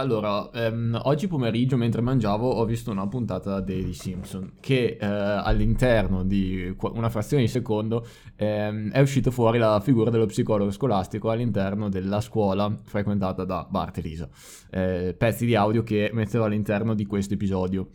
Allora, 0.00 0.50
ehm, 0.50 0.98
oggi 1.04 1.26
pomeriggio 1.26 1.76
mentre 1.76 2.00
mangiavo 2.00 2.48
ho 2.48 2.64
visto 2.64 2.90
una 2.90 3.06
puntata 3.06 3.60
dei 3.60 3.92
Simpson 3.92 4.52
che 4.58 4.96
eh, 4.98 5.06
all'interno 5.06 6.24
di 6.24 6.74
una 6.94 7.10
frazione 7.10 7.42
di 7.42 7.50
secondo 7.50 8.06
ehm, 8.34 8.92
è 8.92 9.00
uscito 9.00 9.30
fuori 9.30 9.58
la 9.58 9.78
figura 9.80 10.08
dello 10.08 10.24
psicologo 10.24 10.70
scolastico 10.70 11.28
all'interno 11.28 11.90
della 11.90 12.22
scuola 12.22 12.80
frequentata 12.82 13.44
da 13.44 13.66
Bart 13.68 13.98
e 13.98 14.00
Lisa. 14.00 14.26
Eh, 14.70 15.14
pezzi 15.18 15.44
di 15.44 15.54
audio 15.54 15.82
che 15.82 16.08
metterò 16.14 16.44
all'interno 16.44 16.94
di 16.94 17.04
questo 17.04 17.34
episodio 17.34 17.90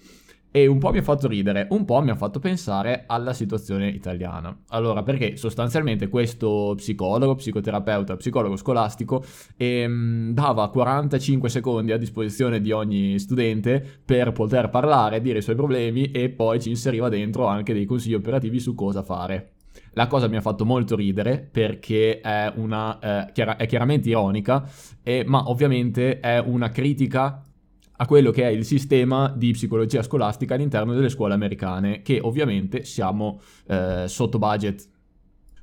e 0.56 0.68
un 0.68 0.78
po' 0.78 0.92
mi 0.92 1.00
ha 1.00 1.02
fatto 1.02 1.28
ridere, 1.28 1.68
un 1.72 1.84
po' 1.84 2.02
mi 2.02 2.12
ha 2.12 2.16
fatto 2.16 2.40
pensare 2.40 3.04
alla 3.08 3.34
situazione 3.34 3.90
italiana. 3.90 4.58
Allora, 4.70 5.04
perché 5.04 5.36
sostanzialmente 5.36 6.08
questo 6.08 6.76
psicologo, 6.78 7.36
psicoterapeuta, 7.36 8.16
psicologo 8.16 8.56
scolastico 8.56 9.22
ehm, 9.58 10.32
dava 10.32 10.70
45 10.70 11.50
secondi 11.50 11.92
a 11.92 11.98
disposizione 11.98 12.62
di 12.62 12.72
ogni 12.72 13.20
studente 13.20 13.86
per 14.06 14.32
poter 14.32 14.70
parlare, 14.70 15.20
dire 15.20 15.40
i 15.40 15.42
suoi 15.42 15.58
problemi 15.58 16.12
e 16.12 16.30
poi 16.30 16.62
ci 16.62 16.70
inseriva 16.70 17.10
dentro 17.10 17.48
anche 17.48 17.74
dei 17.74 17.84
consigli 17.84 18.14
operativi 18.14 18.62
su 18.62 18.76
cosa 18.76 19.04
fare. 19.04 19.56
La 19.92 20.08
cosa 20.08 20.30
mi 20.30 20.38
ha 20.38 20.42
fatto 20.42 20.64
molto 20.64 20.96
ridere 20.96 21.38
perché 21.52 22.22
è, 22.22 22.54
una, 22.56 23.00
eh, 23.00 23.32
chiara- 23.34 23.58
è 23.58 23.66
chiaramente 23.66 24.08
ironica, 24.08 24.66
eh, 25.04 25.26
ma 25.28 25.50
ovviamente 25.50 26.22
è 26.22 26.40
una 26.40 26.70
critica 26.70 27.42
a 27.98 28.06
quello 28.06 28.32
che 28.32 28.44
è 28.44 28.48
il 28.48 28.66
sistema 28.66 29.32
di 29.36 29.52
psicologia 29.52 30.04
scolastica 30.04 30.56
all'interno 30.56 30.94
delle 30.94 31.10
scuole 31.10 31.34
americane, 31.34 32.02
che 32.02 32.20
ovviamente 32.22 32.84
siamo 32.84 33.40
eh, 33.68 34.06
sotto 34.08 34.38
budget. 34.38 34.90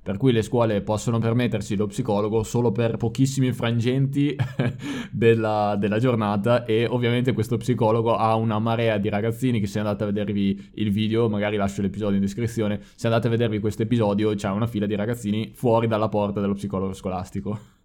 Per 0.03 0.17
cui 0.17 0.33
le 0.33 0.43
scuole 0.43 0.81
possono 0.83 1.21
permettersi 1.21 1.77
lo 1.77 1.87
psicologo 1.87 2.43
solo 2.43 2.73
per 2.73 2.97
pochissimi 2.97 3.53
frangenti 3.53 4.35
della, 5.13 5.77
della, 5.79 6.01
giornata 6.01 6.65
e 6.65 6.87
ovviamente 6.87 7.33
questo 7.33 7.57
psicologo 7.57 8.17
ha 8.17 8.35
una 8.35 8.59
marea 8.59 8.99
di 8.99 9.09
ragazzini 9.09 9.61
che 9.61 9.69
se 9.69 9.79
andate 9.79 10.03
a 10.03 10.07
vedervi 10.07 10.71
il 10.75 10.91
video, 10.91 11.29
magari 11.29 11.57
lascio 11.57 11.83
l'episodio 11.83 12.17
in 12.17 12.23
descrizione, 12.23 12.81
se 12.97 13.07
andate 13.07 13.29
a 13.29 13.31
vedervi 13.31 13.61
questo 13.61 13.83
episodio 13.83 14.35
c'è 14.35 14.49
una 14.49 14.67
fila 14.67 14.87
di 14.87 14.97
ragazzini 14.97 15.53
fuori 15.55 15.87
dalla 15.87 16.09
porta 16.09 16.41
dello 16.41 16.55
psicologo 16.55 16.95
scolastico. 16.95 17.82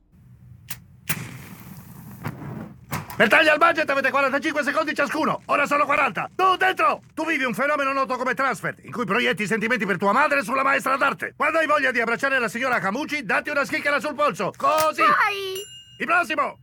Per 3.18 3.28
tagliare 3.30 3.54
il 3.54 3.58
budget 3.58 3.90
avete 3.90 4.12
45 4.12 4.62
secondi 4.62 4.94
ciascuno. 4.94 5.42
Ora 5.46 5.66
sono 5.66 5.86
40. 5.86 6.30
Tu 6.36 6.56
dentro! 6.56 7.02
Tu 7.16 7.26
vivi 7.26 7.46
un 7.46 7.56
fenomeno 7.56 7.92
noto 7.92 8.16
come 8.16 8.36
transfer, 8.36 8.76
in 8.84 8.92
cui 8.92 9.06
proietti 9.06 9.42
i 9.42 9.48
sentimenti 9.48 9.88
per 9.88 9.98
tua 9.98 10.12
madre 10.12 10.44
sulla 10.44 10.62
maestra 10.62 10.98
d'arte. 10.98 11.34
Quando 11.36 11.58
hai 11.58 11.66
voglia 11.66 11.90
di 11.90 12.00
abbracciare 12.00 12.38
la 12.38 12.48
signora 12.48 12.78
Camucci, 12.78 13.26
datti 13.26 13.50
una 13.50 13.66
schicchera 13.66 14.00
sul 14.00 14.14
polso. 14.14 14.52
Così! 14.56 15.02
Vai! 15.02 15.58
Il 15.98 16.06
prossimo! 16.06 16.60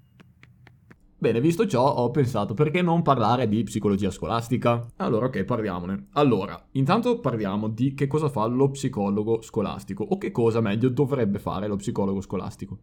Bene, 1.18 1.40
visto 1.40 1.66
ciò, 1.66 1.84
ho 1.84 2.12
pensato 2.12 2.54
perché 2.54 2.82
non 2.82 3.02
parlare 3.02 3.48
di 3.48 3.64
psicologia 3.64 4.12
scolastica? 4.12 4.86
Allora, 4.98 5.26
ok, 5.26 5.42
parliamone. 5.42 6.10
Allora, 6.12 6.68
intanto 6.72 7.18
parliamo 7.18 7.66
di 7.66 7.94
che 7.94 8.06
cosa 8.06 8.28
fa 8.28 8.46
lo 8.46 8.70
psicologo 8.70 9.42
scolastico 9.42 10.04
o 10.04 10.18
che 10.18 10.30
cosa 10.30 10.60
meglio 10.60 10.88
dovrebbe 10.88 11.40
fare 11.40 11.66
lo 11.66 11.74
psicologo 11.74 12.20
scolastico. 12.20 12.78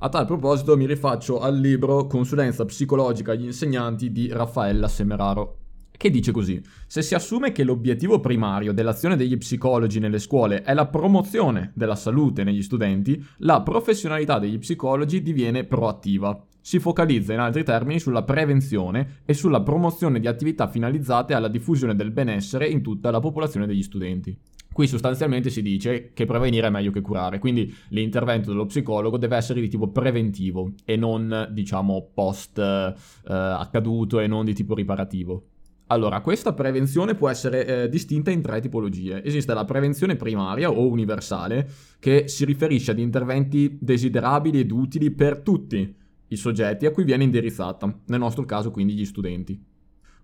A 0.00 0.08
tal 0.08 0.26
proposito 0.26 0.76
mi 0.76 0.86
rifaccio 0.86 1.40
al 1.40 1.58
libro 1.58 2.06
Consulenza 2.06 2.64
psicologica 2.64 3.32
agli 3.32 3.44
insegnanti 3.44 4.12
di 4.12 4.28
Raffaella 4.28 4.86
Semeraro, 4.86 5.56
che 5.90 6.08
dice 6.08 6.30
così: 6.30 6.62
Se 6.86 7.02
si 7.02 7.16
assume 7.16 7.50
che 7.50 7.64
l'obiettivo 7.64 8.20
primario 8.20 8.72
dell'azione 8.72 9.16
degli 9.16 9.36
psicologi 9.36 9.98
nelle 9.98 10.20
scuole 10.20 10.62
è 10.62 10.72
la 10.72 10.86
promozione 10.86 11.72
della 11.74 11.96
salute 11.96 12.44
negli 12.44 12.62
studenti, 12.62 13.20
la 13.38 13.62
professionalità 13.62 14.38
degli 14.38 14.58
psicologi 14.58 15.20
diviene 15.20 15.64
proattiva. 15.64 16.44
Si 16.60 16.78
focalizza 16.78 17.32
in 17.32 17.40
altri 17.40 17.64
termini 17.64 17.98
sulla 17.98 18.22
prevenzione 18.22 19.22
e 19.24 19.34
sulla 19.34 19.62
promozione 19.62 20.20
di 20.20 20.28
attività 20.28 20.68
finalizzate 20.68 21.34
alla 21.34 21.48
diffusione 21.48 21.96
del 21.96 22.12
benessere 22.12 22.68
in 22.68 22.82
tutta 22.82 23.10
la 23.10 23.20
popolazione 23.20 23.66
degli 23.66 23.82
studenti. 23.82 24.38
Qui 24.78 24.86
sostanzialmente 24.86 25.50
si 25.50 25.60
dice 25.60 26.12
che 26.14 26.24
prevenire 26.24 26.68
è 26.68 26.70
meglio 26.70 26.92
che 26.92 27.00
curare, 27.00 27.40
quindi 27.40 27.74
l'intervento 27.88 28.50
dello 28.50 28.66
psicologo 28.66 29.18
deve 29.18 29.34
essere 29.34 29.60
di 29.60 29.68
tipo 29.68 29.88
preventivo 29.88 30.70
e 30.84 30.94
non, 30.94 31.48
diciamo, 31.50 32.10
post 32.14 32.58
eh, 32.58 32.94
accaduto 33.24 34.20
e 34.20 34.28
non 34.28 34.44
di 34.44 34.54
tipo 34.54 34.76
riparativo. 34.76 35.46
Allora, 35.88 36.20
questa 36.20 36.52
prevenzione 36.52 37.16
può 37.16 37.28
essere 37.28 37.66
eh, 37.66 37.88
distinta 37.88 38.30
in 38.30 38.40
tre 38.40 38.60
tipologie. 38.60 39.20
Esiste 39.24 39.52
la 39.52 39.64
prevenzione 39.64 40.14
primaria 40.14 40.70
o 40.70 40.86
universale, 40.86 41.68
che 41.98 42.28
si 42.28 42.44
riferisce 42.44 42.92
ad 42.92 43.00
interventi 43.00 43.78
desiderabili 43.80 44.60
ed 44.60 44.70
utili 44.70 45.10
per 45.10 45.40
tutti 45.40 45.92
i 46.28 46.36
soggetti 46.36 46.86
a 46.86 46.92
cui 46.92 47.02
viene 47.02 47.24
indirizzata, 47.24 47.92
nel 48.06 48.20
nostro 48.20 48.44
caso 48.44 48.70
quindi 48.70 48.92
gli 48.92 49.04
studenti. 49.04 49.60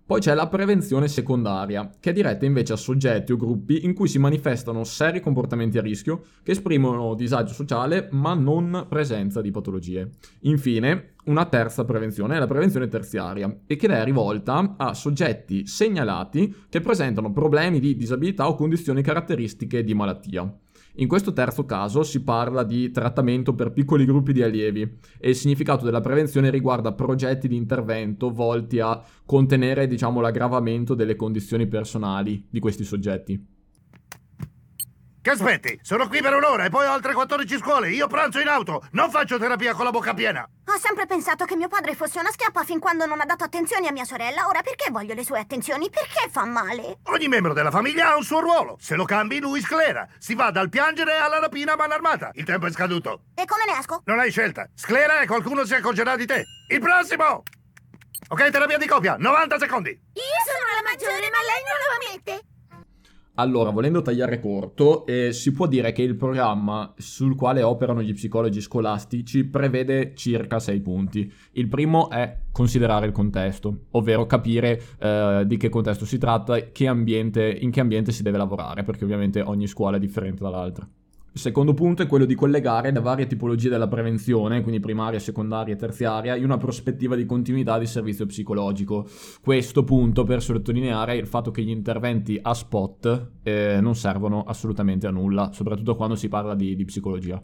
Poi 0.07 0.19
c'è 0.19 0.35
la 0.35 0.47
prevenzione 0.47 1.07
secondaria, 1.07 1.89
che 1.99 2.11
è 2.11 2.13
diretta 2.13 2.45
invece 2.45 2.73
a 2.73 2.75
soggetti 2.75 3.31
o 3.31 3.37
gruppi 3.37 3.85
in 3.85 3.95
cui 3.95 4.07
si 4.07 4.19
manifestano 4.19 4.83
seri 4.83 5.19
comportamenti 5.19 5.79
a 5.79 5.81
rischio 5.81 6.25
che 6.43 6.51
esprimono 6.51 7.15
disagio 7.15 7.53
sociale 7.55 8.09
ma 8.11 8.35
non 8.35 8.85
presenza 8.87 9.41
di 9.41 9.49
patologie. 9.49 10.11
Infine, 10.41 11.15
una 11.25 11.45
terza 11.45 11.85
prevenzione 11.85 12.35
è 12.35 12.39
la 12.39 12.45
prevenzione 12.45 12.87
terziaria 12.87 13.61
e 13.65 13.75
che 13.77 13.87
è 13.87 14.03
rivolta 14.03 14.75
a 14.77 14.93
soggetti 14.93 15.65
segnalati 15.65 16.53
che 16.69 16.81
presentano 16.81 17.31
problemi 17.31 17.79
di 17.79 17.95
disabilità 17.95 18.47
o 18.47 18.53
condizioni 18.53 19.01
caratteristiche 19.01 19.83
di 19.83 19.95
malattia. 19.95 20.55
In 20.97 21.07
questo 21.09 21.33
terzo 21.33 21.65
caso 21.65 22.03
si 22.03 22.23
parla 22.23 22.63
di 22.63 22.89
trattamento 22.89 23.53
per 23.53 23.73
piccoli 23.73 24.05
gruppi 24.05 24.31
di 24.31 24.41
allievi 24.41 24.81
e 25.19 25.29
il 25.29 25.35
significato 25.35 25.83
della 25.83 25.99
prevenzione 25.99 26.49
riguarda 26.49 26.93
progetti 26.93 27.49
di 27.49 27.57
intervento 27.57 28.31
volti 28.31 28.79
a 28.79 29.01
contenere, 29.25 29.87
diciamo, 29.87 30.21
l'aggravamento 30.21 30.93
delle 30.93 31.17
condizioni 31.17 31.67
personali 31.67 32.47
di 32.49 32.59
questi 32.59 32.85
soggetti. 32.85 33.54
Che 35.25 35.31
aspetti? 35.31 35.79
Sono 35.81 36.07
qui 36.07 36.21
per 36.21 36.35
un'ora 36.35 36.65
e 36.65 36.69
poi 36.69 36.85
ho 36.85 36.91
altre 36.91 37.13
14 37.13 37.57
scuole. 37.57 37.89
Io 37.89 38.05
pranzo 38.05 38.39
in 38.39 38.47
auto. 38.47 38.83
Non 38.91 39.09
faccio 39.09 39.39
terapia 39.39 39.73
con 39.73 39.83
la 39.83 39.89
bocca 39.89 40.13
piena. 40.13 40.47
Ho 40.67 40.77
sempre 40.77 41.07
pensato 41.07 41.45
che 41.45 41.55
mio 41.55 41.67
padre 41.67 41.95
fosse 41.95 42.19
una 42.19 42.29
schiappa 42.29 42.63
fin 42.63 42.77
quando 42.77 43.07
non 43.07 43.19
ha 43.19 43.25
dato 43.25 43.43
attenzioni 43.43 43.87
a 43.87 43.91
mia 43.91 44.03
sorella. 44.03 44.45
Ora 44.45 44.61
perché 44.61 44.91
voglio 44.91 45.15
le 45.15 45.23
sue 45.23 45.39
attenzioni? 45.39 45.89
Perché 45.89 46.29
fa 46.29 46.45
male? 46.45 46.99
Ogni 47.05 47.27
membro 47.27 47.53
della 47.53 47.71
famiglia 47.71 48.11
ha 48.11 48.15
un 48.15 48.21
suo 48.21 48.39
ruolo. 48.39 48.77
Se 48.79 48.93
lo 48.93 49.03
cambi, 49.05 49.39
lui 49.39 49.61
sclera. 49.61 50.07
Si 50.19 50.35
va 50.35 50.51
dal 50.51 50.69
piangere 50.69 51.15
alla 51.15 51.39
rapina 51.39 51.73
a 51.73 51.75
mano 51.75 51.95
armata. 51.95 52.29
Il 52.33 52.45
tempo 52.45 52.67
è 52.67 52.71
scaduto. 52.71 53.21
E 53.33 53.45
come 53.45 53.65
ne 53.65 53.79
esco? 53.79 54.03
Non 54.05 54.19
hai 54.19 54.29
scelta. 54.29 54.69
Sclera 54.75 55.21
e 55.21 55.25
qualcuno 55.25 55.65
si 55.65 55.73
accorgerà 55.73 56.15
di 56.15 56.27
te. 56.27 56.43
Il 56.69 56.79
prossimo! 56.79 57.41
Ok, 58.27 58.49
terapia 58.51 58.77
di 58.77 58.85
coppia. 58.85 59.15
90 59.17 59.57
secondi. 59.57 59.89
Io 59.89 60.41
sono 60.45 60.83
la 60.83 60.87
maggiore, 60.87 61.31
ma 61.31 61.41
lei 61.41 61.63
non 61.65 61.77
lo 61.81 62.13
ammette. 62.13 62.53
Allora, 63.37 63.69
volendo 63.69 64.01
tagliare 64.01 64.39
corto, 64.39 65.05
eh, 65.05 65.33
si 65.33 65.51
può 65.51 65.67
dire 65.67 65.91
che 65.91 66.01
il 66.01 66.15
programma 66.15 66.93
sul 66.97 67.35
quale 67.35 67.63
operano 67.63 68.01
gli 68.01 68.13
psicologi 68.13 68.61
scolastici 68.61 69.43
prevede 69.43 70.13
circa 70.15 70.59
sei 70.59 70.79
punti. 70.79 71.29
Il 71.53 71.67
primo 71.67 72.09
è 72.09 72.43
considerare 72.51 73.07
il 73.07 73.11
contesto, 73.11 73.87
ovvero 73.91 74.25
capire 74.25 74.81
eh, 74.99 75.43
di 75.45 75.57
che 75.57 75.67
contesto 75.67 76.05
si 76.05 76.17
tratta, 76.17 76.71
che 76.71 76.87
ambiente, 76.87 77.45
in 77.59 77.71
che 77.71 77.81
ambiente 77.81 78.13
si 78.13 78.23
deve 78.23 78.37
lavorare, 78.37 78.83
perché 78.83 79.03
ovviamente 79.03 79.41
ogni 79.41 79.67
scuola 79.67 79.97
è 79.97 79.99
differente 79.99 80.41
dall'altra. 80.41 80.87
Il 81.35 81.41
secondo 81.41 81.73
punto 81.73 82.01
è 82.01 82.07
quello 82.07 82.23
di 82.23 82.33
collegare 82.33 82.93
le 82.93 83.01
varie 83.01 83.27
tipologie 83.27 83.67
della 83.67 83.89
prevenzione, 83.89 84.61
quindi 84.61 84.79
primaria, 84.79 85.19
secondaria 85.19 85.73
e 85.73 85.77
terziaria, 85.77 86.37
in 86.37 86.45
una 86.45 86.55
prospettiva 86.55 87.13
di 87.17 87.25
continuità 87.25 87.77
di 87.77 87.85
servizio 87.85 88.25
psicologico. 88.25 89.05
Questo 89.41 89.83
punto 89.83 90.23
per 90.23 90.41
sottolineare 90.41 91.17
il 91.17 91.27
fatto 91.27 91.51
che 91.51 91.61
gli 91.61 91.71
interventi 91.71 92.39
a 92.41 92.53
spot 92.53 93.31
eh, 93.43 93.79
non 93.81 93.95
servono 93.95 94.43
assolutamente 94.43 95.07
a 95.07 95.11
nulla, 95.11 95.51
soprattutto 95.51 95.97
quando 95.97 96.15
si 96.15 96.29
parla 96.29 96.55
di, 96.55 96.73
di 96.73 96.85
psicologia. 96.85 97.43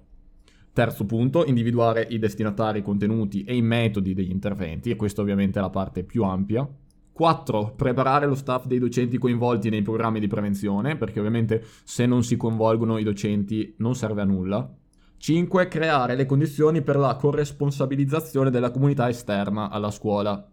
Terzo 0.72 1.06
punto, 1.06 1.44
individuare 1.44 2.08
i 2.12 2.18
destinatari, 2.18 2.80
i 2.80 2.84
contenuti 2.84 3.44
e 3.44 3.58
i 3.58 3.62
metodi 3.62 4.14
degli 4.14 4.32
interventi, 4.32 4.90
e 4.90 4.96
questa 4.96 5.20
ovviamente 5.20 5.60
è 5.60 5.62
la 5.62 5.70
parte 5.70 6.06
più 6.06 6.24
ampia. 6.24 6.66
4. 7.14 7.74
Preparare 7.76 8.26
lo 8.26 8.36
staff 8.36 8.66
dei 8.66 8.80
docenti 8.80 9.18
coinvolti 9.18 9.70
nei 9.70 9.82
programmi 9.82 10.20
di 10.20 10.28
prevenzione, 10.28 10.98
perché 10.98 11.20
ovviamente 11.20 11.64
se 11.84 12.06
non 12.06 12.24
si 12.24 12.38
coinvolgono 12.38 12.98
i 12.98 13.04
docenti 13.04 13.74
non 13.78 13.96
serve 13.96 14.22
a 14.22 14.26
nulla. 14.26 14.74
5. 15.18 15.68
Creare 15.68 16.16
le 16.16 16.26
condizioni 16.26 16.82
per 16.82 16.98
la 16.98 17.16
corresponsabilizzazione 17.16 18.50
della 18.50 18.72
comunità 18.72 19.08
esterna 19.08 19.70
alla 19.70 19.92
scuola. 19.92 20.50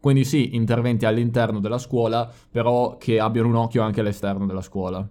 Quindi 0.00 0.24
sì, 0.24 0.54
interventi 0.54 1.04
all'interno 1.04 1.60
della 1.60 1.78
scuola, 1.78 2.30
però 2.50 2.96
che 2.96 3.18
abbiano 3.18 3.48
un 3.48 3.56
occhio 3.56 3.82
anche 3.82 4.00
all'esterno 4.00 4.46
della 4.46 4.62
scuola. 4.62 5.06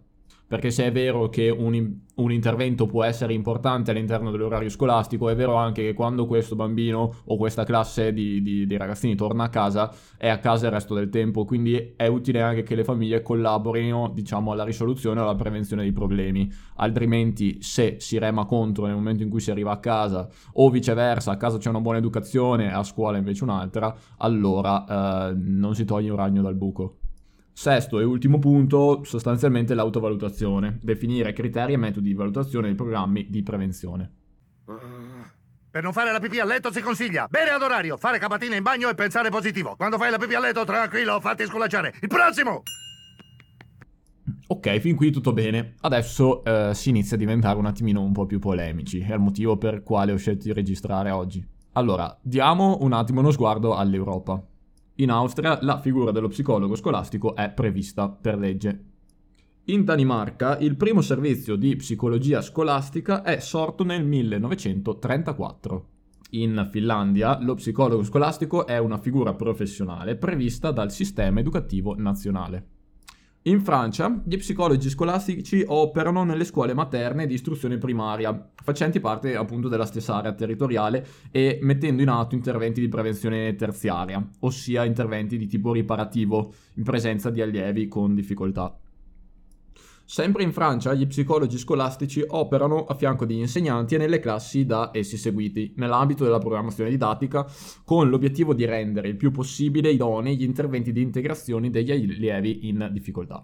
Perché 0.48 0.70
se 0.70 0.86
è 0.86 0.92
vero 0.92 1.28
che 1.30 1.50
un, 1.50 2.00
un, 2.16 2.32
intervento 2.32 2.86
può 2.86 3.04
essere 3.04 3.34
importante 3.34 3.92
all'interno 3.92 4.30
dell'orario 4.32 4.70
scolastico, 4.70 5.30
è 5.30 5.36
vero 5.36 5.56
anche 5.56 5.82
che 5.82 5.94
quando 5.94 6.28
questo 6.28 6.56
bambino 6.56 7.14
o 7.26 7.38
questa 7.38 7.64
classe 7.64 8.14
di, 8.14 8.42
di, 8.42 8.66
di, 8.66 8.78
ragazzini 8.78 9.16
torna 9.16 9.46
a 9.46 9.50
casa, 9.50 9.92
è 10.18 10.30
a 10.30 10.38
casa 10.38 10.68
il 10.68 10.72
resto 10.72 10.94
del 10.94 11.10
tempo, 11.10 11.46
quindi 11.46 11.94
è 11.96 12.08
utile 12.08 12.42
anche 12.42 12.64
che 12.64 12.76
le 12.76 12.84
famiglie 12.84 13.22
collaborino, 13.22 14.12
diciamo, 14.14 14.52
alla 14.52 14.64
risoluzione 14.64 15.20
o 15.20 15.24
alla 15.24 15.36
prevenzione 15.36 15.82
dei 15.82 15.94
problemi, 15.94 16.52
altrimenti 16.76 17.62
se 17.62 17.96
si 18.00 18.20
rema 18.20 18.46
contro 18.46 18.86
nel 18.86 18.96
momento 18.96 19.24
in 19.24 19.30
cui 19.30 19.40
si 19.40 19.50
arriva 19.50 19.72
a 19.72 19.80
casa 19.80 20.30
o 20.54 20.70
viceversa, 20.70 21.32
a 21.32 21.38
casa 21.38 21.58
c'è 21.58 21.70
una 21.70 21.82
buona 21.82 21.98
educazione, 21.98 22.72
a 22.72 22.84
scuola 22.84 23.18
invece 23.18 23.44
un'altra, 23.44 23.96
allora 24.18 25.30
eh, 25.30 25.34
non 25.36 25.74
si 25.74 25.86
toglie 25.86 26.12
un 26.12 26.18
ragno 26.18 26.42
dal 26.42 26.56
buco. 26.56 27.00
Sesto 27.58 28.02
e 28.02 28.04
ultimo 28.04 28.38
punto, 28.38 29.06
sostanzialmente 29.06 29.74
l'autovalutazione. 29.74 30.78
Definire 30.82 31.32
criteri 31.32 31.72
e 31.72 31.78
metodi 31.78 32.10
di 32.10 32.14
valutazione 32.14 32.68
dei 32.68 32.76
programmi 32.76 33.30
di 33.30 33.44
prevenzione. 33.44 34.12
Per 35.72 35.82
non 35.82 35.94
fare 35.94 36.12
la 36.12 36.20
pipì 36.20 36.38
a 36.40 36.46
letto 36.46 36.70
si 36.70 36.82
consiglia 36.82 37.28
bere 37.30 37.52
ad 37.52 37.62
orario, 37.62 37.96
fare 37.96 38.20
capatina 38.20 38.58
in 38.58 38.62
bagno 38.62 38.90
e 38.90 38.94
pensare 38.94 39.30
positivo. 39.30 39.76
Quando 39.78 39.98
fai 39.98 40.12
la 40.12 40.18
pipì 40.18 40.34
a 40.34 40.42
letto, 40.42 40.66
tranquillo, 40.66 41.22
fatti 41.22 41.46
sculacciare. 41.46 41.94
Il 42.02 42.10
prossimo! 42.10 42.64
Ok, 44.48 44.78
fin 44.80 44.98
qui 44.98 45.12
tutto 45.12 45.32
bene. 45.32 45.76
Adesso 45.80 46.44
eh, 46.44 46.74
si 46.74 46.90
inizia 46.90 47.16
a 47.16 47.20
diventare 47.20 47.58
un 47.58 47.68
attimino 47.68 48.02
un 48.02 48.12
po' 48.12 48.26
più 48.26 48.40
polemici. 48.40 49.00
È 49.00 49.14
il 49.14 49.20
motivo 49.22 49.58
per 49.58 49.82
quale 49.82 50.12
ho 50.12 50.18
scelto 50.18 50.44
di 50.44 50.52
registrare 50.52 51.10
oggi. 51.10 51.44
Allora, 51.72 52.18
diamo 52.22 52.80
un 52.82 52.92
attimo 52.92 53.22
uno 53.22 53.32
sguardo 53.32 53.76
all'Europa. 53.76 54.44
In 55.00 55.10
Austria 55.10 55.60
la 55.62 55.78
figura 55.80 56.12
dello 56.12 56.30
psicologo 56.30 56.76
scolastico 56.76 57.36
è 57.36 57.50
prevista 57.50 58.08
per 58.08 58.38
legge. 58.38 58.84
In 59.66 59.84
Danimarca 59.84 60.58
il 60.60 60.78
primo 60.78 61.02
servizio 61.02 61.58
di 61.58 61.76
psicologia 61.76 62.42
scolastica 62.42 63.22
è 63.22 63.40
sorto 63.40 63.84
nel 63.84 64.06
1934. 64.06 65.88
In 66.32 66.70
Finlandia 66.72 67.38
lo 67.42 67.56
psicologo 67.56 68.04
scolastico 68.04 68.66
è 68.66 68.78
una 68.78 68.98
figura 68.98 69.34
professionale 69.34 70.16
prevista 70.16 70.72
dal 70.72 70.92
sistema 70.92 71.42
educativo 71.42 71.94
nazionale. 71.98 72.75
In 73.48 73.62
Francia, 73.62 74.24
gli 74.26 74.38
psicologi 74.38 74.90
scolastici 74.90 75.64
operano 75.68 76.24
nelle 76.24 76.46
scuole 76.46 76.74
materne 76.74 77.28
di 77.28 77.36
istruzione 77.36 77.78
primaria, 77.78 78.52
facenti 78.56 79.00
parte 79.00 79.36
appunto 79.36 79.68
della 79.68 79.86
stessa 79.86 80.16
area 80.16 80.34
territoriale 80.34 81.06
e 81.30 81.60
mettendo 81.62 82.02
in 82.02 82.10
atto 82.10 82.34
interventi 82.34 82.82
di 82.82 82.88
prevenzione 82.88 83.54
terziaria, 83.54 84.28
ossia 84.40 84.84
interventi 84.84 85.38
di 85.38 85.46
tipo 85.46 85.74
riparativo 85.74 86.56
in 86.78 86.84
presenza 86.84 87.30
di 87.30 87.40
allievi 87.40 87.88
con 87.88 88.16
difficoltà. 88.16 88.76
Sempre 90.08 90.44
in 90.44 90.52
Francia 90.52 90.94
gli 90.94 91.08
psicologi 91.08 91.58
scolastici 91.58 92.24
operano 92.28 92.86
a 92.86 92.94
fianco 92.94 93.26
degli 93.26 93.40
insegnanti 93.40 93.96
e 93.96 93.98
nelle 93.98 94.20
classi 94.20 94.64
da 94.64 94.92
essi 94.94 95.18
seguiti, 95.18 95.74
nell'ambito 95.78 96.24
della 96.24 96.38
programmazione 96.38 96.92
didattica, 96.92 97.44
con 97.84 98.08
l'obiettivo 98.08 98.54
di 98.54 98.66
rendere 98.66 99.08
il 99.08 99.16
più 99.16 99.32
possibile 99.32 99.90
idonei 99.90 100.38
gli 100.38 100.44
interventi 100.44 100.92
di 100.92 101.02
integrazione 101.02 101.72
degli 101.72 101.90
allievi 101.90 102.68
in 102.68 102.90
difficoltà. 102.92 103.44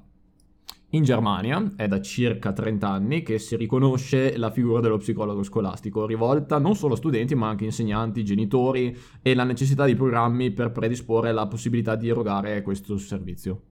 In 0.94 1.04
Germania 1.04 1.74
è 1.76 1.88
da 1.88 2.00
circa 2.00 2.54
30 2.54 2.88
anni 2.88 3.24
che 3.24 3.40
si 3.40 3.56
riconosce 3.56 4.38
la 4.38 4.52
figura 4.52 4.82
dello 4.82 4.98
psicologo 4.98 5.42
scolastico, 5.42 6.06
rivolta 6.06 6.60
non 6.60 6.76
solo 6.76 6.94
a 6.94 6.98
studenti 6.98 7.34
ma 7.34 7.48
anche 7.48 7.64
a 7.64 7.68
insegnanti, 7.68 8.24
genitori 8.24 8.96
e 9.24 9.34
la 9.34 9.46
necessità 9.46 9.86
di 9.86 9.96
programmi 9.96 10.52
per 10.52 10.72
predisporre 10.72 11.32
la 11.32 11.48
possibilità 11.48 11.96
di 11.96 12.10
erogare 12.10 12.62
questo 12.62 12.98
servizio. 12.98 13.62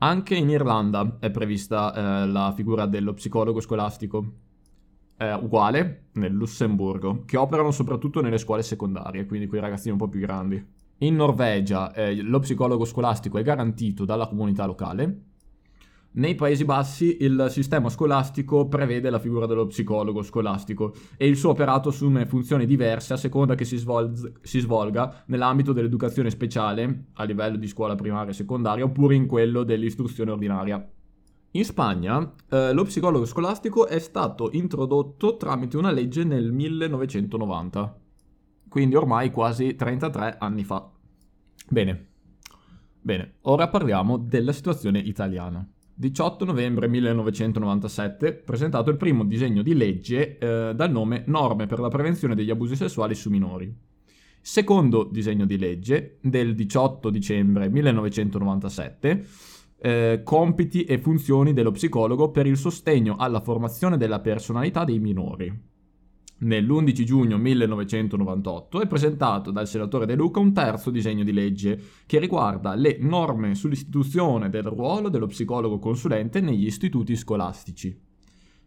Anche 0.00 0.36
in 0.36 0.48
Irlanda 0.48 1.16
è 1.18 1.28
prevista 1.30 1.92
eh, 1.92 2.26
la 2.28 2.52
figura 2.52 2.86
dello 2.86 3.14
psicologo 3.14 3.60
scolastico, 3.60 4.32
eh, 5.16 5.34
uguale 5.34 6.10
nel 6.12 6.32
Lussemburgo, 6.32 7.24
che 7.24 7.36
operano 7.36 7.72
soprattutto 7.72 8.20
nelle 8.20 8.38
scuole 8.38 8.62
secondarie, 8.62 9.26
quindi 9.26 9.48
quei 9.48 9.60
ragazzini 9.60 9.90
un 9.90 9.98
po' 9.98 10.08
più 10.08 10.20
grandi. 10.20 10.64
In 10.98 11.16
Norvegia 11.16 11.92
eh, 11.92 12.14
lo 12.22 12.38
psicologo 12.38 12.84
scolastico 12.84 13.38
è 13.38 13.42
garantito 13.42 14.04
dalla 14.04 14.28
comunità 14.28 14.66
locale, 14.66 15.27
nei 16.10 16.34
Paesi 16.34 16.64
Bassi 16.64 17.18
il 17.20 17.46
sistema 17.50 17.90
scolastico 17.90 18.66
prevede 18.66 19.10
la 19.10 19.18
figura 19.18 19.46
dello 19.46 19.66
psicologo 19.66 20.22
scolastico 20.22 20.94
e 21.16 21.28
il 21.28 21.36
suo 21.36 21.50
operato 21.50 21.90
assume 21.90 22.26
funzioni 22.26 22.66
diverse 22.66 23.12
a 23.12 23.16
seconda 23.16 23.54
che 23.54 23.64
si, 23.64 23.76
svol- 23.76 24.32
si 24.42 24.58
svolga 24.58 25.22
nell'ambito 25.26 25.72
dell'educazione 25.72 26.30
speciale, 26.30 27.04
a 27.14 27.24
livello 27.24 27.56
di 27.56 27.68
scuola 27.68 27.94
primaria 27.94 28.30
e 28.30 28.34
secondaria, 28.34 28.84
oppure 28.84 29.14
in 29.14 29.26
quello 29.26 29.62
dell'istruzione 29.62 30.30
ordinaria. 30.30 30.90
In 31.52 31.64
Spagna 31.64 32.34
eh, 32.50 32.72
lo 32.72 32.84
psicologo 32.84 33.24
scolastico 33.24 33.86
è 33.86 33.98
stato 33.98 34.50
introdotto 34.52 35.36
tramite 35.36 35.76
una 35.76 35.90
legge 35.90 36.24
nel 36.24 36.52
1990, 36.52 38.00
quindi 38.68 38.96
ormai 38.96 39.30
quasi 39.30 39.74
33 39.74 40.36
anni 40.38 40.64
fa. 40.64 40.90
Bene, 41.68 42.06
bene, 43.00 43.34
ora 43.42 43.68
parliamo 43.68 44.16
della 44.16 44.52
situazione 44.52 44.98
italiana. 44.98 45.66
18 46.00 46.44
novembre 46.44 46.86
1997, 46.86 48.32
presentato 48.32 48.88
il 48.88 48.96
primo 48.96 49.24
disegno 49.24 49.62
di 49.62 49.74
legge 49.74 50.38
eh, 50.38 50.72
dal 50.72 50.92
nome 50.92 51.24
Norme 51.26 51.66
per 51.66 51.80
la 51.80 51.88
prevenzione 51.88 52.36
degli 52.36 52.50
abusi 52.50 52.76
sessuali 52.76 53.16
su 53.16 53.30
minori. 53.30 53.74
Secondo 54.40 55.02
disegno 55.02 55.44
di 55.44 55.58
legge 55.58 56.18
del 56.20 56.54
18 56.54 57.10
dicembre 57.10 57.68
1997, 57.68 59.26
eh, 59.80 60.20
compiti 60.22 60.84
e 60.84 60.98
funzioni 60.98 61.52
dello 61.52 61.72
psicologo 61.72 62.30
per 62.30 62.46
il 62.46 62.56
sostegno 62.56 63.16
alla 63.16 63.40
formazione 63.40 63.96
della 63.96 64.20
personalità 64.20 64.84
dei 64.84 65.00
minori 65.00 65.52
nell'11 66.38 67.02
giugno 67.04 67.38
1998 67.38 68.80
è 68.80 68.86
presentato 68.86 69.50
dal 69.50 69.66
senatore 69.66 70.06
De 70.06 70.14
Luca 70.14 70.40
un 70.40 70.52
terzo 70.52 70.90
disegno 70.90 71.24
di 71.24 71.32
legge 71.32 71.80
che 72.06 72.18
riguarda 72.18 72.74
le 72.74 72.98
norme 73.00 73.54
sull'istituzione 73.54 74.50
del 74.50 74.62
ruolo 74.62 75.08
dello 75.08 75.26
psicologo 75.26 75.78
consulente 75.78 76.40
negli 76.40 76.66
istituti 76.66 77.16
scolastici. 77.16 78.06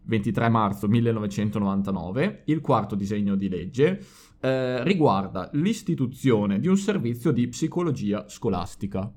23 0.04 0.48
marzo 0.48 0.88
1999 0.88 2.42
il 2.46 2.60
quarto 2.60 2.94
disegno 2.96 3.36
di 3.36 3.48
legge 3.48 4.04
eh, 4.40 4.82
riguarda 4.82 5.48
l'istituzione 5.52 6.58
di 6.58 6.66
un 6.66 6.76
servizio 6.76 7.30
di 7.30 7.46
psicologia 7.46 8.28
scolastica. 8.28 9.10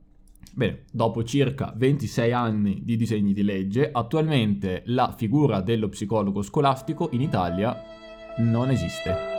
Bene, 0.53 0.83
dopo 0.91 1.23
circa 1.23 1.73
26 1.75 2.31
anni 2.31 2.81
di 2.83 2.95
disegni 2.95 3.33
di 3.33 3.43
legge, 3.43 3.89
attualmente 3.91 4.83
la 4.85 5.13
figura 5.17 5.59
dello 5.59 5.89
psicologo 5.89 6.41
scolastico 6.43 7.09
in 7.11 7.21
Italia 7.21 7.94
non 8.37 8.69
esiste. 8.69 9.33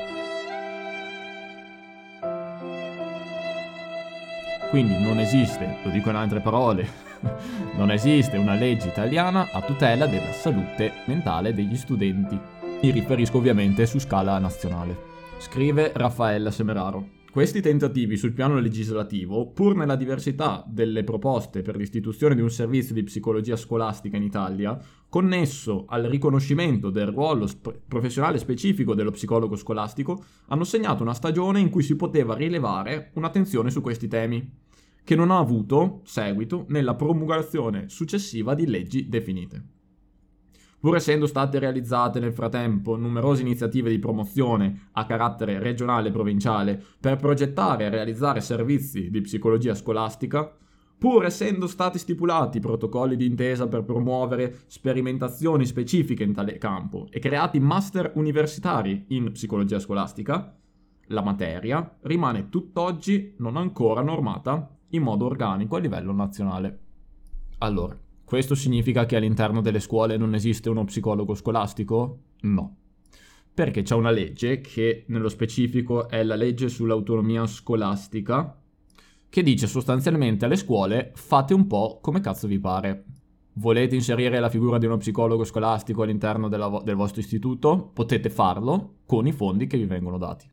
Quindi 4.70 4.98
non 4.98 5.18
esiste, 5.18 5.78
lo 5.82 5.90
dico 5.90 6.10
in 6.10 6.16
altre 6.16 6.40
parole, 6.40 6.88
non 7.76 7.90
esiste 7.90 8.36
una 8.36 8.54
legge 8.54 8.88
italiana 8.88 9.48
a 9.52 9.60
tutela 9.62 10.06
della 10.06 10.32
salute 10.32 10.92
mentale 11.06 11.54
degli 11.54 11.76
studenti. 11.76 12.38
Mi 12.82 12.90
riferisco 12.90 13.38
ovviamente 13.38 13.86
su 13.86 13.98
scala 13.98 14.38
nazionale. 14.38 15.14
Scrive 15.38 15.92
Raffaella 15.94 16.50
Semeraro. 16.50 17.15
Questi 17.36 17.60
tentativi 17.60 18.16
sul 18.16 18.32
piano 18.32 18.58
legislativo, 18.58 19.50
pur 19.50 19.76
nella 19.76 19.96
diversità 19.96 20.64
delle 20.66 21.04
proposte 21.04 21.60
per 21.60 21.76
l'istituzione 21.76 22.34
di 22.34 22.40
un 22.40 22.48
servizio 22.48 22.94
di 22.94 23.02
psicologia 23.02 23.56
scolastica 23.56 24.16
in 24.16 24.22
Italia, 24.22 24.80
connesso 25.06 25.84
al 25.86 26.04
riconoscimento 26.04 26.88
del 26.88 27.08
ruolo 27.08 27.46
sp- 27.46 27.78
professionale 27.86 28.38
specifico 28.38 28.94
dello 28.94 29.10
psicologo 29.10 29.54
scolastico, 29.54 30.24
hanno 30.46 30.64
segnato 30.64 31.02
una 31.02 31.12
stagione 31.12 31.60
in 31.60 31.68
cui 31.68 31.82
si 31.82 31.94
poteva 31.94 32.34
rilevare 32.34 33.10
un'attenzione 33.16 33.70
su 33.70 33.82
questi 33.82 34.08
temi, 34.08 34.50
che 35.04 35.14
non 35.14 35.30
ha 35.30 35.36
avuto 35.36 36.00
seguito 36.04 36.64
nella 36.68 36.94
promulgazione 36.94 37.90
successiva 37.90 38.54
di 38.54 38.66
leggi 38.66 39.10
definite. 39.10 39.75
Pur 40.86 40.94
essendo 40.94 41.26
state 41.26 41.58
realizzate 41.58 42.20
nel 42.20 42.32
frattempo 42.32 42.94
numerose 42.94 43.42
iniziative 43.42 43.90
di 43.90 43.98
promozione 43.98 44.90
a 44.92 45.04
carattere 45.04 45.58
regionale 45.58 46.10
e 46.10 46.12
provinciale 46.12 46.80
per 47.00 47.16
progettare 47.16 47.86
e 47.86 47.88
realizzare 47.88 48.40
servizi 48.40 49.10
di 49.10 49.20
psicologia 49.20 49.74
scolastica, 49.74 50.48
pur 50.96 51.24
essendo 51.24 51.66
stati 51.66 51.98
stipulati 51.98 52.60
protocolli 52.60 53.16
d'intesa 53.16 53.66
per 53.66 53.82
promuovere 53.82 54.60
sperimentazioni 54.66 55.66
specifiche 55.66 56.22
in 56.22 56.32
tale 56.32 56.56
campo 56.56 57.08
e 57.10 57.18
creati 57.18 57.58
master 57.58 58.12
universitari 58.14 59.06
in 59.08 59.32
psicologia 59.32 59.80
scolastica, 59.80 60.56
la 61.06 61.20
materia 61.20 61.96
rimane 62.02 62.48
tutt'oggi 62.48 63.34
non 63.38 63.56
ancora 63.56 64.02
normata 64.02 64.72
in 64.90 65.02
modo 65.02 65.24
organico 65.24 65.74
a 65.74 65.80
livello 65.80 66.12
nazionale. 66.12 66.78
Allora, 67.58 67.98
questo 68.26 68.56
significa 68.56 69.06
che 69.06 69.14
all'interno 69.14 69.60
delle 69.60 69.78
scuole 69.78 70.16
non 70.16 70.34
esiste 70.34 70.68
uno 70.68 70.82
psicologo 70.82 71.34
scolastico? 71.34 72.22
No. 72.40 72.76
Perché 73.54 73.82
c'è 73.82 73.94
una 73.94 74.10
legge, 74.10 74.60
che 74.60 75.04
nello 75.06 75.28
specifico 75.28 76.08
è 76.08 76.24
la 76.24 76.34
legge 76.34 76.68
sull'autonomia 76.68 77.46
scolastica, 77.46 78.60
che 79.28 79.42
dice 79.44 79.68
sostanzialmente 79.68 80.44
alle 80.44 80.56
scuole 80.56 81.12
fate 81.14 81.54
un 81.54 81.68
po' 81.68 82.00
come 82.02 82.18
cazzo 82.20 82.48
vi 82.48 82.58
pare. 82.58 83.04
volete 83.58 83.94
inserire 83.94 84.40
la 84.40 84.50
figura 84.50 84.78
di 84.78 84.86
uno 84.86 84.96
psicologo 84.96 85.44
scolastico 85.44 86.02
all'interno 86.02 86.48
vo- 86.48 86.82
del 86.82 86.96
vostro 86.96 87.20
istituto, 87.20 87.90
potete 87.94 88.28
farlo 88.28 88.96
con 89.06 89.26
i 89.26 89.32
fondi 89.32 89.68
che 89.68 89.78
vi 89.78 89.84
vengono 89.86 90.18
dati. 90.18 90.50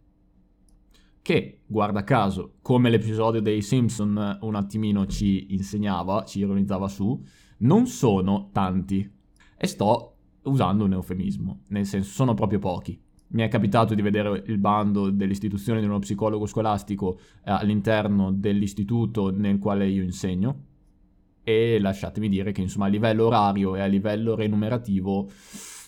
Che, 1.21 1.61
guarda 1.65 2.03
caso, 2.03 2.55
come 2.61 2.89
l'episodio 2.89 3.41
dei 3.41 3.61
Simpson 3.61 4.37
un 4.41 4.55
attimino 4.55 5.07
ci 5.07 5.53
insegnava, 5.53 6.23
ci 6.23 6.39
ironizzava 6.39 6.87
su, 6.87 7.21
non 7.59 7.87
sono 7.87 8.49
tanti. 8.51 9.09
E 9.57 9.67
sto 9.67 10.15
usando 10.43 10.85
un 10.85 10.93
eufemismo, 10.93 11.61
nel 11.67 11.85
senso 11.85 12.11
sono 12.11 12.33
proprio 12.33 12.59
pochi. 12.59 12.99
Mi 13.27 13.41
è 13.41 13.47
capitato 13.47 13.95
di 13.95 14.01
vedere 14.01 14.43
il 14.45 14.57
bando 14.57 15.09
dell'istituzione 15.09 15.79
di 15.79 15.85
uno 15.85 15.99
psicologo 15.99 16.45
scolastico 16.45 17.17
eh, 17.17 17.51
all'interno 17.51 18.31
dell'istituto 18.31 19.31
nel 19.31 19.57
quale 19.57 19.87
io 19.87 20.03
insegno 20.03 20.65
e 21.43 21.77
lasciatemi 21.79 22.29
dire 22.29 22.51
che 22.51 22.61
insomma 22.61 22.85
a 22.85 22.89
livello 22.89 23.25
orario 23.25 23.75
e 23.75 23.81
a 23.81 23.85
livello 23.85 24.35
remunerativo 24.35 25.29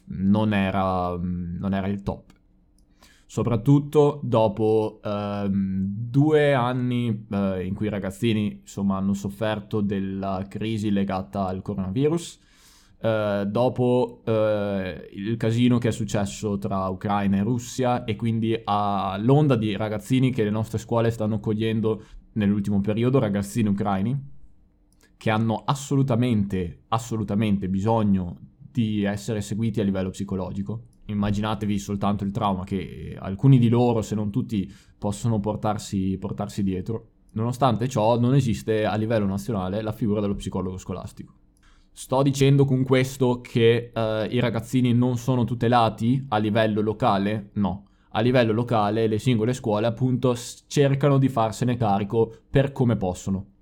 non 0.07 0.53
era, 0.53 1.17
non 1.17 1.73
era 1.73 1.87
il 1.87 2.01
top. 2.03 2.33
Soprattutto 3.27 4.19
dopo 4.23 4.99
ehm, 5.03 5.85
due 5.87 6.53
anni 6.53 7.25
eh, 7.31 7.65
in 7.65 7.73
cui 7.73 7.87
i 7.87 7.89
ragazzini 7.89 8.59
insomma, 8.61 8.97
hanno 8.97 9.13
sofferto 9.13 9.81
della 9.81 10.45
crisi 10.47 10.91
legata 10.91 11.47
al 11.47 11.61
coronavirus, 11.63 12.39
eh, 13.01 13.45
dopo 13.47 14.21
eh, 14.25 15.09
il 15.13 15.37
casino 15.37 15.79
che 15.79 15.87
è 15.87 15.91
successo 15.91 16.57
tra 16.57 16.87
Ucraina 16.87 17.37
e 17.37 17.43
Russia 17.43 18.03
e 18.03 18.15
quindi 18.15 18.59
all'onda 18.63 19.55
di 19.55 19.75
ragazzini 19.75 20.31
che 20.31 20.43
le 20.43 20.51
nostre 20.51 20.77
scuole 20.77 21.09
stanno 21.09 21.39
cogliendo 21.39 22.03
nell'ultimo 22.33 22.79
periodo, 22.79 23.19
ragazzini 23.19 23.69
ucraini, 23.69 24.33
che 25.17 25.29
hanno 25.29 25.63
assolutamente, 25.65 26.83
assolutamente 26.89 27.69
bisogno 27.69 28.37
di 28.71 29.03
essere 29.03 29.41
seguiti 29.41 29.79
a 29.79 29.83
livello 29.83 30.09
psicologico. 30.09 30.83
Immaginatevi 31.05 31.77
soltanto 31.77 32.23
il 32.23 32.31
trauma 32.31 32.63
che 32.63 33.15
alcuni 33.19 33.59
di 33.59 33.69
loro, 33.69 34.01
se 34.01 34.15
non 34.15 34.31
tutti, 34.31 34.71
possono 34.97 35.39
portarsi, 35.39 36.17
portarsi 36.17 36.63
dietro. 36.63 37.09
Nonostante 37.33 37.87
ciò, 37.87 38.19
non 38.19 38.33
esiste 38.33 38.85
a 38.85 38.95
livello 38.95 39.25
nazionale 39.25 39.81
la 39.81 39.91
figura 39.91 40.21
dello 40.21 40.35
psicologo 40.35 40.77
scolastico. 40.77 41.33
Sto 41.91 42.21
dicendo 42.23 42.65
con 42.65 42.83
questo 42.83 43.39
che 43.39 43.91
eh, 43.93 44.27
i 44.29 44.39
ragazzini 44.39 44.93
non 44.93 45.17
sono 45.17 45.43
tutelati 45.43 46.25
a 46.29 46.37
livello 46.37 46.81
locale? 46.81 47.51
No. 47.53 47.85
A 48.09 48.21
livello 48.21 48.53
locale 48.53 49.07
le 49.07 49.19
singole 49.19 49.53
scuole 49.53 49.87
appunto 49.87 50.35
cercano 50.67 51.17
di 51.17 51.29
farsene 51.29 51.77
carico 51.77 52.33
per 52.49 52.71
come 52.71 52.95
possono 52.95 53.53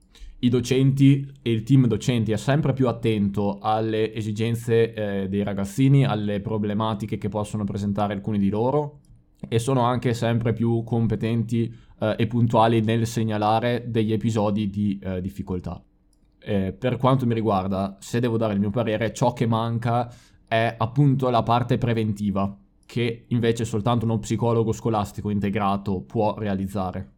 i 0.43 0.49
docenti 0.49 1.25
e 1.41 1.51
il 1.51 1.63
team 1.63 1.87
docenti 1.87 2.33
è 2.33 2.37
sempre 2.37 2.73
più 2.73 2.89
attento 2.89 3.59
alle 3.61 4.13
esigenze 4.13 4.93
eh, 4.93 5.29
dei 5.29 5.41
ragazzini, 5.41 6.05
alle 6.05 6.41
problematiche 6.41 7.17
che 7.17 7.29
possono 7.29 7.63
presentare 7.63 8.13
alcuni 8.13 8.37
di 8.37 8.49
loro 8.49 8.99
e 9.47 9.57
sono 9.57 9.81
anche 9.81 10.13
sempre 10.13 10.51
più 10.51 10.83
competenti 10.83 11.73
eh, 11.99 12.15
e 12.17 12.27
puntuali 12.27 12.81
nel 12.81 13.07
segnalare 13.07 13.85
degli 13.87 14.11
episodi 14.11 14.69
di 14.69 14.99
eh, 15.01 15.21
difficoltà. 15.21 15.81
per 16.43 16.97
quanto 16.97 17.25
mi 17.25 17.33
riguarda, 17.33 17.95
se 18.01 18.19
devo 18.19 18.35
dare 18.35 18.53
il 18.53 18.59
mio 18.59 18.69
parere, 18.69 19.13
ciò 19.13 19.31
che 19.31 19.47
manca 19.47 20.13
è 20.45 20.75
appunto 20.77 21.29
la 21.29 21.41
parte 21.41 21.77
preventiva, 21.77 22.53
che 22.85 23.25
invece 23.29 23.63
soltanto 23.63 24.03
uno 24.03 24.19
psicologo 24.19 24.73
scolastico 24.73 25.29
integrato 25.29 26.01
può 26.01 26.37
realizzare 26.37 27.12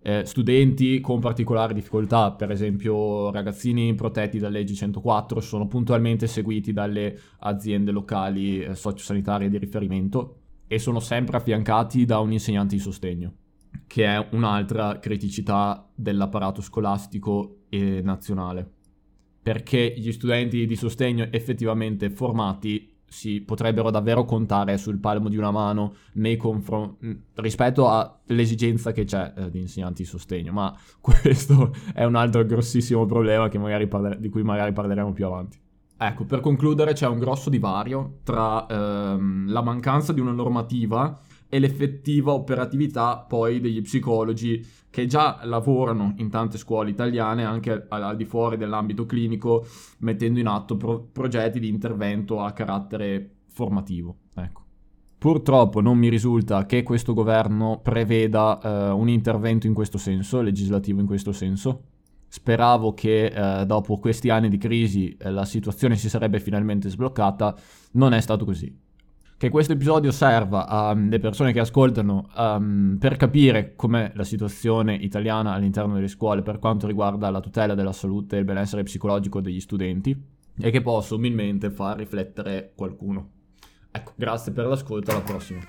eh, 0.00 0.24
studenti 0.24 1.00
con 1.00 1.20
particolari 1.20 1.74
difficoltà, 1.74 2.32
per 2.32 2.50
esempio 2.50 3.30
ragazzini 3.30 3.94
protetti 3.94 4.38
dalla 4.38 4.58
legge 4.58 4.74
104, 4.74 5.40
sono 5.40 5.66
puntualmente 5.66 6.26
seguiti 6.26 6.72
dalle 6.72 7.18
aziende 7.40 7.90
locali 7.90 8.60
eh, 8.60 8.74
sociosanitarie 8.74 9.48
di 9.48 9.58
riferimento 9.58 10.36
e 10.66 10.78
sono 10.78 11.00
sempre 11.00 11.38
affiancati 11.38 12.04
da 12.04 12.20
un 12.20 12.32
insegnante 12.32 12.76
di 12.76 12.80
sostegno, 12.80 13.32
che 13.86 14.04
è 14.04 14.28
un'altra 14.32 14.98
criticità 14.98 15.88
dell'apparato 15.94 16.60
scolastico 16.60 17.62
e 17.68 18.00
nazionale. 18.02 18.74
Perché 19.42 19.94
gli 19.96 20.12
studenti 20.12 20.66
di 20.66 20.76
sostegno 20.76 21.26
effettivamente 21.30 22.10
formati 22.10 22.97
si 23.08 23.40
potrebbero 23.40 23.90
davvero 23.90 24.24
contare 24.24 24.76
sul 24.78 24.98
palmo 24.98 25.28
di 25.28 25.36
una 25.36 25.50
mano 25.50 25.94
confron- 26.36 26.96
rispetto 27.34 27.88
all'esigenza 27.88 28.92
che 28.92 29.04
c'è 29.04 29.32
eh, 29.36 29.50
di 29.50 29.60
insegnanti 29.60 30.02
di 30.02 30.08
sostegno, 30.08 30.52
ma 30.52 30.76
questo 31.00 31.74
è 31.94 32.04
un 32.04 32.14
altro 32.14 32.44
grossissimo 32.44 33.06
problema 33.06 33.48
parler- 33.88 34.18
di 34.18 34.28
cui 34.28 34.42
magari 34.42 34.72
parleremo 34.72 35.12
più 35.12 35.26
avanti. 35.26 35.58
Ecco, 36.00 36.24
per 36.26 36.38
concludere 36.38 36.92
c'è 36.92 37.08
un 37.08 37.18
grosso 37.18 37.50
divario 37.50 38.18
tra 38.22 38.66
ehm, 38.66 39.50
la 39.50 39.62
mancanza 39.62 40.12
di 40.12 40.20
una 40.20 40.30
normativa 40.30 41.18
e 41.48 41.58
l'effettiva 41.58 42.32
operatività 42.32 43.18
poi 43.18 43.60
degli 43.60 43.80
psicologi 43.80 44.64
che 44.90 45.06
già 45.06 45.40
lavorano 45.44 46.14
in 46.16 46.28
tante 46.28 46.58
scuole 46.58 46.90
italiane 46.90 47.44
anche 47.44 47.86
al, 47.88 48.16
di 48.16 48.24
fuori 48.24 48.56
dell'ambito 48.56 49.06
clinico 49.06 49.66
mettendo 49.98 50.38
in 50.40 50.46
atto 50.46 50.76
pro- 50.76 51.08
progetti 51.10 51.58
di 51.58 51.68
intervento 51.68 52.40
a 52.40 52.52
carattere 52.52 53.36
formativo. 53.46 54.16
Ecco. 54.34 54.62
Purtroppo 55.18 55.80
non 55.80 55.98
mi 55.98 56.08
risulta 56.08 56.64
che 56.64 56.82
questo 56.82 57.12
governo 57.12 57.80
preveda 57.82 58.60
eh, 58.60 58.90
un 58.90 59.08
intervento 59.08 59.66
in 59.66 59.74
questo 59.74 59.98
senso, 59.98 60.40
legislativo 60.40 61.00
in 61.00 61.06
questo 61.06 61.32
senso. 61.32 61.82
Speravo 62.28 62.92
che 62.92 63.26
eh, 63.26 63.66
dopo 63.66 63.96
questi 63.96 64.28
anni 64.28 64.48
di 64.48 64.58
crisi 64.58 65.16
eh, 65.18 65.30
la 65.30 65.44
situazione 65.44 65.96
si 65.96 66.08
sarebbe 66.08 66.38
finalmente 66.40 66.88
sbloccata, 66.88 67.56
non 67.92 68.12
è 68.12 68.20
stato 68.20 68.44
così 68.44 68.86
che 69.38 69.50
questo 69.50 69.74
episodio 69.74 70.10
serva 70.10 70.66
alle 70.66 71.20
persone 71.20 71.52
che 71.52 71.60
ascoltano 71.60 72.28
um, 72.36 72.96
per 72.98 73.16
capire 73.16 73.76
com'è 73.76 74.10
la 74.16 74.24
situazione 74.24 74.96
italiana 74.96 75.52
all'interno 75.52 75.94
delle 75.94 76.08
scuole 76.08 76.42
per 76.42 76.58
quanto 76.58 76.88
riguarda 76.88 77.30
la 77.30 77.38
tutela 77.38 77.74
della 77.74 77.92
salute 77.92 78.34
e 78.34 78.40
il 78.40 78.44
benessere 78.44 78.82
psicologico 78.82 79.40
degli 79.40 79.60
studenti 79.60 80.20
e 80.60 80.70
che 80.72 80.82
possa 80.82 81.14
umilmente 81.14 81.70
far 81.70 81.98
riflettere 81.98 82.72
qualcuno. 82.74 83.30
Ecco, 83.92 84.12
grazie 84.16 84.50
per 84.50 84.66
l'ascolto, 84.66 85.12
alla 85.12 85.20
prossima. 85.20 85.60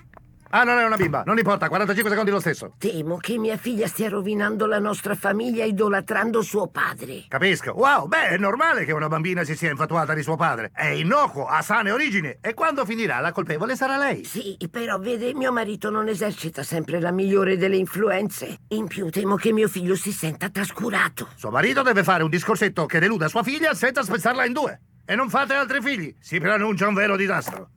Ah, 0.51 0.63
non 0.63 0.79
è 0.79 0.83
una 0.83 0.95
bimba, 0.95 1.21
non 1.27 1.37
importa, 1.37 1.67
45 1.67 2.09
secondi 2.09 2.31
lo 2.31 2.39
stesso. 2.39 2.73
Temo 2.79 3.17
che 3.17 3.37
mia 3.37 3.55
figlia 3.55 3.85
stia 3.85 4.09
rovinando 4.09 4.65
la 4.65 4.79
nostra 4.79 5.13
famiglia 5.13 5.63
idolatrando 5.63 6.41
suo 6.41 6.67
padre. 6.67 7.25
Capisco. 7.27 7.73
Wow, 7.73 8.07
beh, 8.07 8.29
è 8.29 8.37
normale 8.37 8.83
che 8.83 8.91
una 8.91 9.07
bambina 9.07 9.43
si 9.43 9.55
sia 9.55 9.69
infatuata 9.69 10.15
di 10.15 10.23
suo 10.23 10.35
padre. 10.35 10.71
È 10.73 10.87
innocuo, 10.87 11.45
ha 11.45 11.61
sane 11.61 11.91
origini. 11.91 12.35
E 12.41 12.55
quando 12.55 12.83
finirà, 12.83 13.19
la 13.19 13.31
colpevole 13.31 13.75
sarà 13.75 13.97
lei. 13.97 14.23
Sì, 14.23 14.57
però 14.71 14.97
vede, 14.97 15.35
mio 15.35 15.51
marito 15.51 15.91
non 15.91 16.07
esercita 16.07 16.63
sempre 16.63 16.99
la 16.99 17.11
migliore 17.11 17.55
delle 17.55 17.77
influenze. 17.77 18.57
In 18.69 18.87
più 18.87 19.11
temo 19.11 19.35
che 19.35 19.53
mio 19.53 19.67
figlio 19.67 19.95
si 19.95 20.11
senta 20.11 20.49
trascurato. 20.49 21.27
Suo 21.35 21.51
marito 21.51 21.83
deve 21.83 22.03
fare 22.03 22.23
un 22.23 22.29
discorsetto 22.29 22.87
che 22.87 22.97
deluda 22.97 23.27
sua 23.27 23.43
figlia 23.43 23.75
senza 23.75 24.01
spezzarla 24.01 24.45
in 24.45 24.53
due. 24.53 24.81
E 25.05 25.13
non 25.13 25.29
fate 25.29 25.53
altri 25.53 25.79
figli. 25.79 26.15
Si 26.19 26.39
preannuncia 26.39 26.87
un 26.87 26.95
vero 26.95 27.15
disastro. 27.15 27.69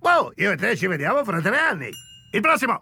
Wow, 0.00 0.32
io 0.36 0.52
e 0.52 0.56
te 0.56 0.76
ci 0.76 0.86
vediamo 0.86 1.24
fra 1.24 1.40
tre 1.40 1.58
anni. 1.58 1.90
Il 2.30 2.40
prossimo! 2.40 2.76